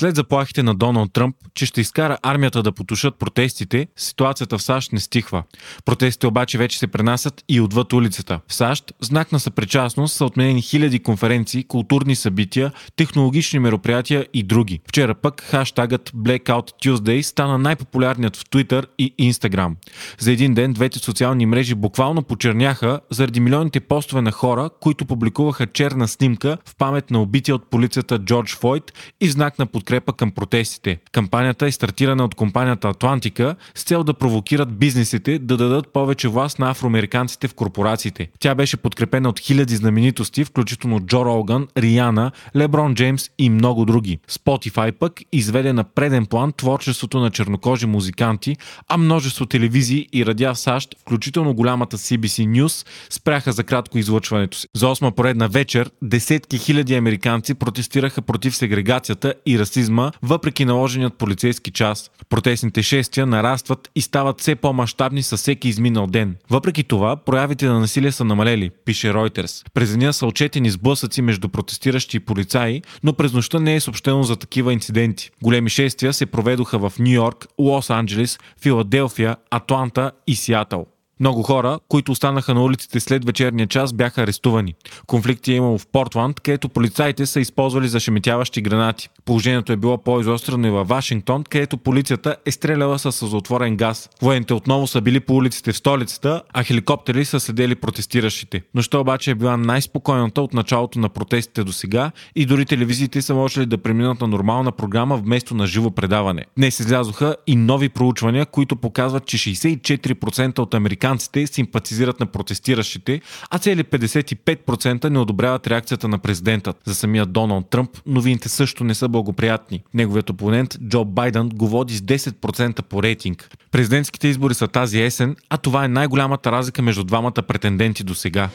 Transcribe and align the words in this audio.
След 0.00 0.16
заплахите 0.16 0.62
на 0.62 0.74
Доналд 0.74 1.12
Тръмп, 1.12 1.36
че 1.54 1.66
ще 1.66 1.80
изкара 1.80 2.18
армията 2.22 2.62
да 2.62 2.72
потушат 2.72 3.18
протестите, 3.18 3.86
ситуацията 3.96 4.58
в 4.58 4.62
САЩ 4.62 4.92
не 4.92 5.00
стихва. 5.00 5.42
Протестите 5.84 6.26
обаче 6.26 6.58
вече 6.58 6.78
се 6.78 6.86
пренасят 6.86 7.44
и 7.48 7.60
отвъд 7.60 7.92
улицата. 7.92 8.40
В 8.48 8.54
САЩ 8.54 8.92
знак 9.00 9.32
на 9.32 9.40
съпричастност 9.40 10.14
са 10.14 10.24
отменени 10.24 10.62
хиляди 10.62 10.98
конференции, 10.98 11.64
културни 11.64 12.16
събития, 12.16 12.72
технологични 12.96 13.58
мероприятия 13.58 14.26
и 14.34 14.42
други. 14.42 14.80
Вчера 14.88 15.14
пък 15.14 15.40
хаштагът 15.40 16.10
Blackout 16.10 16.86
Tuesday 16.86 17.22
стана 17.22 17.58
най-популярният 17.58 18.36
в 18.36 18.44
Twitter 18.44 18.86
и 18.98 19.32
Instagram. 19.32 19.74
За 20.18 20.32
един 20.32 20.54
ден 20.54 20.72
двете 20.72 20.98
социални 20.98 21.46
мрежи 21.46 21.74
буквално 21.74 22.22
почерняха 22.22 23.00
заради 23.10 23.40
милионите 23.40 23.80
постове 23.80 24.22
на 24.22 24.32
хора, 24.32 24.70
които 24.80 25.06
публикуваха 25.06 25.66
черна 25.66 26.08
снимка 26.08 26.58
в 26.66 26.76
памет 26.76 27.10
на 27.10 27.22
убития 27.22 27.54
от 27.54 27.70
полицията 27.70 28.18
Джордж 28.18 28.56
Фойд 28.56 28.92
и 29.20 29.30
знак 29.30 29.58
на 29.58 29.66
подкрепа 29.66 29.87
към 30.18 30.30
протестите. 30.30 30.98
Кампанията 31.12 31.66
е 31.66 31.72
стартирана 31.72 32.24
от 32.24 32.34
компанията 32.34 32.88
Атлантика 32.88 33.56
с 33.74 33.82
цел 33.82 34.04
да 34.04 34.14
провокират 34.14 34.78
бизнесите 34.78 35.38
да 35.38 35.56
дадат 35.56 35.92
повече 35.92 36.28
власт 36.28 36.58
на 36.58 36.70
афроамериканците 36.70 37.48
в 37.48 37.54
корпорациите. 37.54 38.28
Тя 38.40 38.54
беше 38.54 38.76
подкрепена 38.76 39.28
от 39.28 39.40
хиляди 39.40 39.76
знаменитости, 39.76 40.44
включително 40.44 41.00
Джо 41.00 41.24
Роган, 41.24 41.68
Риана, 41.76 42.30
Леброн 42.56 42.94
Джеймс 42.94 43.30
и 43.38 43.50
много 43.50 43.84
други. 43.84 44.18
Spotify 44.30 44.92
пък 44.92 45.20
изведе 45.32 45.72
на 45.72 45.84
преден 45.84 46.26
план 46.26 46.52
творчеството 46.52 47.20
на 47.20 47.30
чернокожи 47.30 47.86
музиканти, 47.86 48.56
а 48.88 48.96
множество 48.96 49.46
телевизии 49.46 50.08
и 50.12 50.26
радиа 50.26 50.54
в 50.54 50.58
САЩ, 50.58 50.96
включително 51.00 51.54
голямата 51.54 51.98
CBC 51.98 52.48
News, 52.48 52.86
спряха 53.10 53.52
за 53.52 53.64
кратко 53.64 53.98
излъчването 53.98 54.58
си. 54.58 54.66
За 54.74 54.88
осма 54.88 55.12
поредна 55.12 55.48
вечер 55.48 55.90
десетки 56.02 56.58
хиляди 56.58 56.94
американци 56.94 57.54
протестираха 57.54 58.22
против 58.22 58.56
сегрегацията 58.56 59.34
и 59.46 59.58
расизма, 59.58 59.77
въпреки 60.22 60.64
наложеният 60.64 61.14
полицейски 61.14 61.70
час. 61.70 62.10
Протестните 62.28 62.82
шествия 62.82 63.26
нарастват 63.26 63.90
и 63.94 64.00
стават 64.00 64.40
все 64.40 64.54
по-масштабни 64.54 65.22
със 65.22 65.40
всеки 65.40 65.68
изминал 65.68 66.06
ден. 66.06 66.36
Въпреки 66.50 66.84
това, 66.84 67.16
проявите 67.16 67.66
на 67.66 67.80
насилие 67.80 68.12
са 68.12 68.24
намалели, 68.24 68.70
пише 68.84 69.12
Reuters. 69.12 69.64
През 69.74 69.90
деня 69.90 70.12
са 70.12 70.26
отчетени 70.26 70.70
сблъсъци 70.70 71.22
между 71.22 71.48
протестиращи 71.48 72.16
и 72.16 72.20
полицаи, 72.20 72.82
но 73.02 73.12
през 73.12 73.32
нощта 73.32 73.60
не 73.60 73.74
е 73.74 73.80
съобщено 73.80 74.22
за 74.22 74.36
такива 74.36 74.72
инциденти. 74.72 75.30
Големи 75.42 75.70
шествия 75.70 76.12
се 76.12 76.26
проведоха 76.26 76.78
в 76.78 76.92
Нью 76.98 77.18
Йорк, 77.18 77.46
Лос-Анджелес, 77.60 78.40
Филаделфия, 78.60 79.36
Атланта 79.50 80.12
и 80.26 80.36
Сиатъл. 80.36 80.86
Много 81.20 81.42
хора, 81.42 81.78
които 81.88 82.12
останаха 82.12 82.54
на 82.54 82.62
улиците 82.62 83.00
след 83.00 83.24
вечерния 83.24 83.66
час, 83.66 83.92
бяха 83.92 84.22
арестувани. 84.22 84.74
Конфликти 85.06 85.52
е 85.52 85.56
имало 85.56 85.78
в 85.78 85.86
Портланд, 85.86 86.40
където 86.40 86.68
полицаите 86.68 87.26
са 87.26 87.40
използвали 87.40 87.88
зашеметяващи 87.88 88.62
гранати. 88.62 89.08
Положението 89.24 89.72
е 89.72 89.76
било 89.76 89.98
по-изострено 89.98 90.68
и 90.68 90.70
във 90.70 90.88
Вашингтон, 90.88 91.44
където 91.44 91.78
полицията 91.78 92.36
е 92.46 92.50
стреляла 92.50 92.98
с 92.98 93.26
затворен 93.26 93.76
газ. 93.76 94.10
Военните 94.22 94.54
отново 94.54 94.86
са 94.86 95.00
били 95.00 95.20
по 95.20 95.34
улиците 95.36 95.72
в 95.72 95.76
столицата, 95.76 96.42
а 96.52 96.62
хеликоптери 96.62 97.24
са 97.24 97.40
следели 97.40 97.74
протестиращите. 97.74 98.62
Нощта 98.74 98.98
обаче 98.98 99.30
е 99.30 99.34
била 99.34 99.56
най-спокойната 99.56 100.42
от 100.42 100.54
началото 100.54 100.98
на 100.98 101.08
протестите 101.08 101.64
до 101.64 101.72
сега 101.72 102.10
и 102.36 102.46
дори 102.46 102.66
телевизиите 102.66 103.22
са 103.22 103.34
можели 103.34 103.66
да 103.66 103.78
преминат 103.78 104.20
на 104.20 104.26
нормална 104.26 104.72
програма 104.72 105.16
вместо 105.16 105.54
на 105.54 105.66
живо 105.66 105.90
предаване. 105.90 106.44
Днес 106.56 106.80
излязоха 106.80 107.36
и 107.46 107.56
нови 107.56 107.88
проучвания, 107.88 108.46
които 108.46 108.76
показват, 108.76 109.26
че 109.26 109.38
64% 109.38 110.58
от 110.58 110.74
американците 110.74 111.07
американците 111.08 111.46
симпатизират 111.46 112.20
на 112.20 112.26
протестиращите, 112.26 113.20
а 113.50 113.58
цели 113.58 113.84
55% 113.84 115.08
не 115.08 115.18
одобряват 115.18 115.66
реакцията 115.66 116.08
на 116.08 116.18
президента. 116.18 116.74
За 116.84 116.94
самия 116.94 117.26
Доналд 117.26 117.70
Тръмп 117.70 117.90
новините 118.06 118.48
също 118.48 118.84
не 118.84 118.94
са 118.94 119.08
благоприятни. 119.08 119.82
Неговият 119.94 120.30
опонент 120.30 120.78
Джо 120.88 121.04
Байден 121.04 121.48
го 121.48 121.68
води 121.68 121.96
с 121.96 122.00
10% 122.00 122.82
по 122.82 123.02
рейтинг. 123.02 123.50
Президентските 123.70 124.28
избори 124.28 124.54
са 124.54 124.68
тази 124.68 125.00
есен, 125.00 125.36
а 125.50 125.56
това 125.56 125.84
е 125.84 125.88
най-голямата 125.88 126.52
разлика 126.52 126.82
между 126.82 127.04
двамата 127.04 127.42
претенденти 127.48 128.04
до 128.04 128.14
сега. 128.14 128.50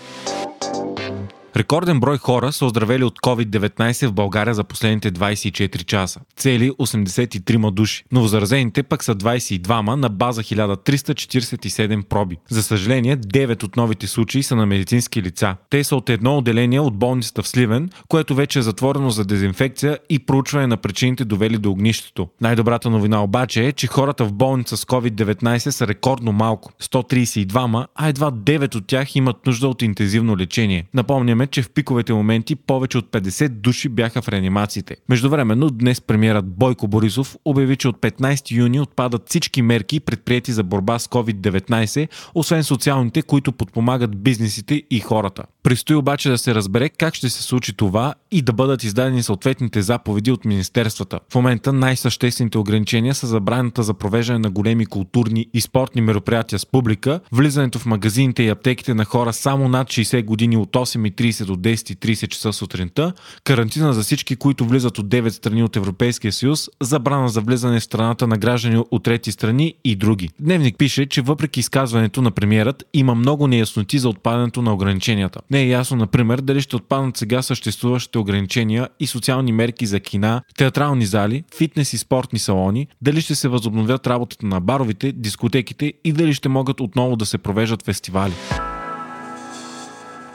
Рекорден 1.55 1.99
брой 1.99 2.17
хора 2.17 2.51
са 2.51 2.65
оздравели 2.65 3.03
от 3.03 3.19
COVID-19 3.19 4.07
в 4.07 4.13
България 4.13 4.53
за 4.53 4.63
последните 4.63 5.11
24 5.11 5.85
часа. 5.85 6.19
Цели 6.35 6.71
83 6.71 7.71
души. 7.71 8.03
Новозаразените 8.11 8.83
пък 8.83 9.03
са 9.03 9.15
22 9.15 9.95
на 9.95 10.09
база 10.09 10.43
1347 10.43 12.03
проби. 12.03 12.37
За 12.49 12.63
съжаление, 12.63 13.17
9 13.17 13.63
от 13.63 13.77
новите 13.77 14.07
случаи 14.07 14.43
са 14.43 14.55
на 14.55 14.65
медицински 14.65 15.21
лица. 15.21 15.55
Те 15.69 15.83
са 15.83 15.95
от 15.95 16.09
едно 16.09 16.37
отделение 16.37 16.79
от 16.79 16.97
болницата 16.97 17.43
в 17.43 17.47
Сливен, 17.47 17.89
което 18.07 18.35
вече 18.35 18.59
е 18.59 18.61
затворено 18.61 19.09
за 19.09 19.25
дезинфекция 19.25 19.99
и 20.09 20.19
проучване 20.19 20.67
на 20.67 20.77
причините 20.77 21.25
довели 21.25 21.57
до 21.57 21.71
огнището. 21.71 22.27
Най-добрата 22.41 22.89
новина 22.89 23.23
обаче 23.23 23.67
е, 23.67 23.71
че 23.71 23.87
хората 23.87 24.25
в 24.25 24.33
болница 24.33 24.77
с 24.77 24.85
COVID-19 24.85 25.69
са 25.69 25.87
рекордно 25.87 26.31
малко 26.31 26.71
132, 26.81 27.85
а 27.95 28.07
едва 28.07 28.31
9 28.31 28.75
от 28.75 28.87
тях 28.87 29.15
имат 29.15 29.45
нужда 29.45 29.67
от 29.67 29.81
интензивно 29.81 30.37
лечение. 30.37 30.85
Напомняме, 30.93 31.42
че 31.47 31.61
в 31.61 31.69
пиковете 31.69 32.13
моменти 32.13 32.55
повече 32.55 32.97
от 32.97 33.11
50 33.11 33.49
души 33.49 33.89
бяха 33.89 34.21
в 34.21 34.29
реанимациите. 34.29 34.95
Междувременно 35.09 35.69
днес 35.69 36.01
премиерът 36.01 36.45
Бойко 36.45 36.87
Борисов 36.87 37.37
обяви, 37.45 37.75
че 37.75 37.87
от 37.87 37.97
15 37.97 38.51
юни 38.51 38.79
отпадат 38.79 39.29
всички 39.29 39.61
мерки 39.61 39.99
предприяти 39.99 40.51
за 40.51 40.63
борба 40.63 40.99
с 40.99 41.07
COVID-19, 41.07 42.07
освен 42.35 42.63
социалните, 42.63 43.21
които 43.21 43.51
подпомагат 43.51 44.17
бизнесите 44.17 44.83
и 44.91 44.99
хората. 44.99 45.43
Престои 45.63 45.95
обаче 45.95 46.29
да 46.29 46.37
се 46.37 46.55
разбере 46.55 46.89
как 46.89 47.15
ще 47.15 47.29
се 47.29 47.43
случи 47.43 47.73
това 47.73 48.13
и 48.31 48.41
да 48.41 48.53
бъдат 48.53 48.83
издадени 48.83 49.23
съответните 49.23 49.81
заповеди 49.81 50.31
от 50.31 50.45
министерствата. 50.45 51.19
В 51.31 51.35
момента 51.35 51.73
най-съществените 51.73 52.57
ограничения 52.57 53.15
са 53.15 53.27
забраната 53.27 53.83
за 53.83 53.93
провеждане 53.93 54.39
на 54.39 54.49
големи 54.49 54.85
културни 54.85 55.47
и 55.53 55.61
спортни 55.61 56.01
мероприятия 56.01 56.59
с 56.59 56.65
публика, 56.65 57.19
влизането 57.31 57.79
в 57.79 57.85
магазините 57.85 58.43
и 58.43 58.49
аптеките 58.49 58.93
на 58.93 59.05
хора 59.05 59.33
само 59.33 59.67
над 59.67 59.87
60 59.87 60.25
години 60.25 60.57
от 60.57 60.71
8.30 60.71 61.32
до 61.41 61.55
10.30 61.55 62.27
часа 62.27 62.53
сутринта, 62.53 63.13
карантина 63.43 63.93
за 63.93 64.01
всички, 64.01 64.35
които 64.35 64.65
влизат 64.65 64.99
от 64.99 65.07
9 65.07 65.29
страни 65.29 65.63
от 65.63 65.75
Европейския 65.75 66.31
съюз, 66.31 66.69
забрана 66.81 67.29
за 67.29 67.41
влизане 67.41 67.79
в 67.79 67.83
страната 67.83 68.27
на 68.27 68.37
граждани 68.37 68.83
от 68.91 69.03
трети 69.03 69.31
страни 69.31 69.73
и 69.83 69.95
други. 69.95 70.29
Дневник 70.39 70.77
пише, 70.77 71.05
че 71.05 71.21
въпреки 71.21 71.59
изказването 71.59 72.21
на 72.21 72.31
премиерът 72.31 72.83
има 72.93 73.15
много 73.15 73.47
неясноти 73.47 73.99
за 73.99 74.09
отпадането 74.09 74.61
на 74.61 74.73
ограниченията. 74.73 75.39
Не 75.51 75.61
е 75.61 75.67
ясно, 75.67 75.97
например, 75.97 76.41
дали 76.41 76.61
ще 76.61 76.75
отпаднат 76.75 77.17
сега 77.17 77.41
съществуващите 77.41 78.17
ограничения 78.17 78.89
и 78.99 79.07
социални 79.07 79.51
мерки 79.51 79.85
за 79.85 79.99
кина, 79.99 80.41
театрални 80.57 81.05
зали, 81.05 81.43
фитнес 81.57 81.93
и 81.93 81.97
спортни 81.97 82.39
салони, 82.39 82.87
дали 83.01 83.21
ще 83.21 83.35
се 83.35 83.47
възобновят 83.47 84.07
работата 84.07 84.45
на 84.45 84.59
баровите, 84.59 85.11
дискотеките 85.11 85.93
и 86.03 86.13
дали 86.13 86.33
ще 86.33 86.49
могат 86.49 86.79
отново 86.79 87.15
да 87.15 87.25
се 87.25 87.37
провеждат 87.37 87.85
фестивали. 87.85 88.33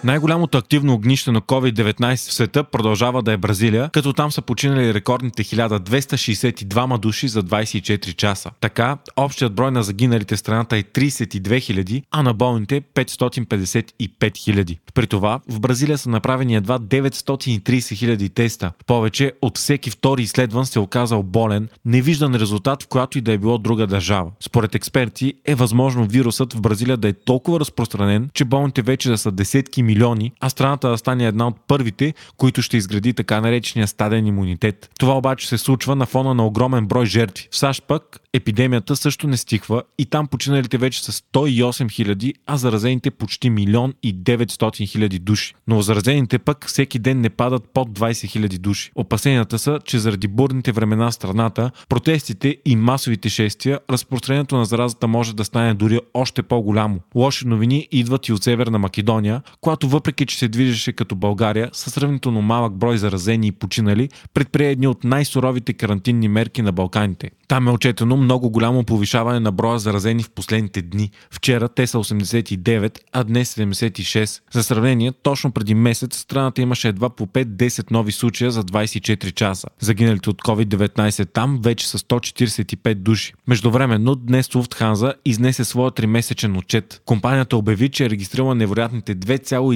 Най-голямото 0.04 0.59
активно 0.59 0.94
огнище 0.94 1.32
на 1.32 1.41
COVID-19 1.41 2.16
в 2.16 2.33
света 2.33 2.65
продължава 2.65 3.22
да 3.22 3.33
е 3.33 3.36
Бразилия, 3.36 3.91
като 3.92 4.12
там 4.12 4.33
са 4.33 4.42
починали 4.42 4.95
рекордните 4.95 5.45
1262 5.45 6.98
души 6.98 7.28
за 7.28 7.42
24 7.42 8.15
часа. 8.15 8.50
Така, 8.60 8.98
общият 9.16 9.54
брой 9.54 9.71
на 9.71 9.83
загиналите 9.83 10.36
в 10.36 10.39
страната 10.39 10.77
е 10.77 10.83
32 10.83 11.41
000, 11.41 12.03
а 12.10 12.22
на 12.22 12.34
болните 12.34 12.80
555 12.80 13.92
000. 14.18 14.78
При 14.95 15.06
това 15.06 15.41
в 15.48 15.60
Бразилия 15.60 15.98
са 15.98 16.10
направени 16.10 16.56
едва 16.56 16.78
930 16.78 17.60
000 17.60 18.34
теста. 18.34 18.72
Повече 18.86 19.33
от 19.42 19.59
всеки 19.59 19.91
втори 19.91 20.22
изследван 20.22 20.66
се 20.66 20.78
е 20.78 20.83
оказал 20.83 21.22
болен, 21.22 21.68
невиждан 21.84 22.34
резултат 22.34 22.83
в 22.83 22.89
която 22.89 23.18
и 23.18 23.21
да 23.21 23.33
е 23.33 23.39
било 23.39 23.59
друга 23.59 23.86
държава. 23.86 24.30
Според 24.41 24.74
експерти 24.74 25.34
е 25.44 25.54
възможно 25.54 26.06
вирусът 26.06 26.53
в 26.53 26.60
Бразилия 26.60 26.97
да 26.97 27.09
е 27.09 27.12
толкова 27.12 27.60
разпространен, 27.60 28.30
че 28.34 28.44
болните 28.44 28.83
вече 28.83 29.09
да 29.09 29.18
са 29.18 29.33
десетки 29.33 29.83
милиони, 29.89 30.33
а 30.41 30.51
страната 30.51 30.91
да 30.91 30.99
стане 30.99 31.27
една 31.27 31.47
от 31.47 31.57
първите, 31.69 32.15
които 32.37 32.63
ще 32.63 32.77
изгради 32.77 33.15
така 33.15 33.41
наречения 33.41 33.89
стаден 33.89 34.27
имунитет. 34.27 34.91
Това 34.99 35.17
обаче 35.17 35.49
се 35.49 35.59
случва 35.59 35.97
на 35.97 36.07
фона 36.07 36.35
на 36.35 36.47
огромен 36.47 36.87
брой 36.87 37.07
жертви. 37.07 37.49
В 37.51 37.57
САЩ 37.57 37.85
пък 37.89 38.21
епидемията 38.33 38.97
също 38.97 39.29
не 39.29 39.37
стихва 39.37 39.83
и 39.99 40.07
там 40.07 40.27
починалите 40.27 40.79
вече 40.79 41.05
са 41.05 41.13
108 41.13 41.91
хиляди, 41.91 42.35
а 42.47 42.57
заразените 42.57 43.11
почти 43.11 43.51
милион 43.51 43.95
и 44.03 44.15
900 44.15 44.89
хиляди 44.89 45.19
души. 45.19 45.55
Но 45.69 45.83
заразените 45.83 46.39
пък 46.39 46.67
всеки 46.67 46.99
ден 46.99 47.21
не 47.21 47.31
падат 47.31 47.63
под 47.75 47.89
20 47.89 48.27
хиляди 48.27 48.59
души. 48.59 48.91
Опасенията 48.95 49.59
са, 49.59 49.79
че 49.85 49.99
заради 49.99 50.29
бурните 50.29 50.73
времена 50.73 51.11
в 51.11 51.15
страната, 51.15 51.71
протестите 51.89 52.57
и 52.65 52.77
масовите 52.77 53.29
шествия, 53.29 53.81
разпространението 53.91 54.57
на 54.57 54.65
заразата 54.65 55.09
може 55.09 55.37
да 55.37 55.45
стане 55.45 55.75
дори 55.75 56.01
още 56.15 56.43
по-голямо. 56.43 57.01
Лоши 57.15 57.47
новини 57.47 57.89
идват 57.91 58.29
и 58.29 58.33
от 58.33 58.43
Северна 58.43 58.79
Македония, 58.79 59.43
която 59.61 59.78
въпреки, 59.86 60.27
че 60.27 60.39
се 60.39 60.48
движеше 60.48 60.92
като 60.92 61.16
България, 61.16 61.71
със 61.72 61.95
сравнително 61.95 62.42
малък 62.42 62.72
брой 62.72 62.98
заразени 62.98 63.47
и 63.47 63.53
починали, 63.53 64.09
предприе 64.34 64.71
едни 64.71 64.86
от 64.86 65.04
най-суровите 65.04 65.72
карантинни 65.72 66.28
мерки 66.28 66.63
на 66.63 66.72
Балканите. 66.72 67.30
Там 67.48 67.69
е 67.69 67.71
отчетено 67.71 68.16
много 68.16 68.51
голямо 68.51 68.84
повишаване 68.84 69.41
на 69.41 69.53
броя 69.53 69.78
заразени 69.78 70.22
в 70.22 70.30
последните 70.30 70.83
дни. 70.83 71.10
Вчера 71.30 71.69
те 71.69 71.86
са 71.86 71.98
89, 71.98 72.98
а 73.13 73.25
днес 73.25 73.54
76. 73.54 74.41
За 74.53 74.63
сравнение, 74.63 75.13
точно 75.22 75.53
преди 75.53 75.75
месец 75.75 76.19
страната 76.19 76.63
имаше 76.63 76.89
едва 76.89 77.10
по 77.10 77.27
5-10 77.27 77.91
нови 77.91 78.13
случая 78.13 78.51
за 78.51 78.65
24 78.65 79.34
часа. 79.34 79.69
Загиналите 79.80 80.30
от 80.30 80.42
COVID-19 80.42 81.33
там 81.33 81.60
вече 81.63 81.89
са 81.89 81.98
145 81.98 82.95
души. 82.95 83.33
Междувременно 83.47 84.15
днес 84.15 84.54
Луфтханза 84.54 85.15
изнесе 85.25 85.65
своя 85.65 85.91
3-месечен 85.91 86.59
отчет. 86.59 87.03
Компанията 87.04 87.57
обяви, 87.57 87.89
че 87.89 88.04
е 88.04 88.10
регистрирала 88.10 88.54
невероятните 88.54 89.15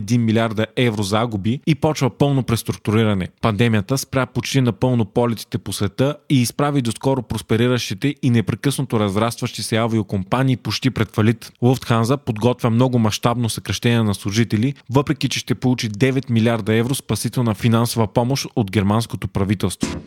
2,1 0.01 0.17
милиарда 0.17 0.67
евро 0.77 1.03
загуби 1.03 1.61
и 1.67 1.75
почва 1.75 2.11
пълно 2.11 2.43
преструктуриране. 2.43 3.29
Пандемията 3.41 3.99
спря 3.99 4.27
почти 4.27 4.61
напълно 4.61 5.05
полетите 5.05 5.59
по 5.59 5.73
света 5.73 6.17
и 6.31 6.43
изправи 6.43 6.83
доскоро 6.83 7.23
проспериращите 7.23 8.15
и 8.23 8.31
непрекъснато 8.31 9.01
разрастващи 9.01 9.63
се 9.63 9.77
авиокомпании 9.77 10.57
почти 10.57 10.91
пред 10.91 11.15
фалит. 11.15 11.53
Луфтханза 11.63 12.17
подготвя 12.17 12.71
много 12.71 12.99
мащабно 12.99 13.49
съкръщение 13.49 14.03
на 14.03 14.15
служители, 14.15 14.75
въпреки 14.91 15.29
че 15.29 15.39
ще 15.39 15.55
получи 15.55 15.91
9 15.91 16.31
милиарда 16.31 16.75
евро 16.75 16.95
спасителна 16.95 17.55
финансова 17.55 18.07
помощ 18.07 18.47
от 18.57 18.71
германското 18.71 19.29
правителство. 19.29 20.01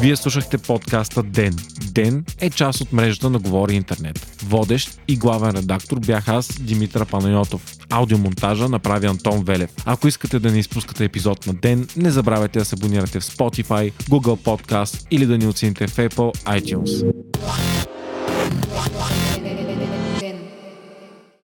Вие 0.00 0.16
слушахте 0.16 0.58
подкаста 0.58 1.22
Ден. 1.22 1.54
Ден 2.02 2.24
е 2.40 2.50
част 2.50 2.80
от 2.80 2.92
мрежата 2.92 3.30
на 3.30 3.38
Говори 3.38 3.74
Интернет. 3.74 4.36
Водещ 4.44 5.00
и 5.08 5.16
главен 5.16 5.50
редактор 5.50 6.00
бях 6.00 6.28
аз, 6.28 6.60
Димитър 6.60 7.06
Панайотов. 7.06 7.76
Аудиомонтажа 7.90 8.68
направи 8.68 9.06
Антон 9.06 9.44
Велев. 9.44 9.70
Ако 9.84 10.08
искате 10.08 10.38
да 10.38 10.50
не 10.52 10.58
изпускате 10.58 11.04
епизод 11.04 11.46
на 11.46 11.54
Ден, 11.54 11.88
не 11.96 12.10
забравяйте 12.10 12.58
да 12.58 12.64
се 12.64 12.76
абонирате 12.76 13.20
в 13.20 13.24
Spotify, 13.24 13.92
Google 13.92 14.38
Podcast 14.44 15.06
или 15.10 15.26
да 15.26 15.38
ни 15.38 15.46
оцените 15.46 15.86
в 15.86 15.96
Apple 15.96 16.60
iTunes. 16.60 17.12